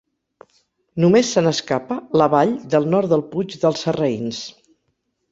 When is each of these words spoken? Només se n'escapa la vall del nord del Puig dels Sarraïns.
Només 1.03 1.33
se 1.35 1.41
n'escapa 1.47 1.97
la 2.21 2.27
vall 2.35 2.53
del 2.75 2.87
nord 2.93 3.11
del 3.11 3.23
Puig 3.35 3.53
dels 3.65 3.83
Sarraïns. 3.89 4.41